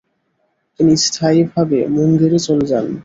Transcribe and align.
তিনি 0.79 0.93
স্থায়ীভাবে 1.05 1.79
মুঙ্গেরে 1.95 2.39
চলে 2.47 2.65
যান। 2.71 2.85